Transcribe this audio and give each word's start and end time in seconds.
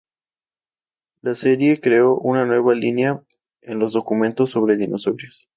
La 1.21 1.35
serie 1.35 1.79
creó 1.79 2.17
una 2.17 2.43
nueva 2.45 2.73
línea 2.73 3.21
en 3.61 3.77
los 3.77 3.93
documentales 3.93 4.49
sobre 4.49 4.75
dinosaurios. 4.75 5.47